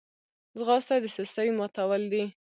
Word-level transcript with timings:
ځغاسته 0.57 0.95
د 1.03 1.05
سستۍ 1.15 1.49
ماتول 1.57 2.01
دي 2.11 2.23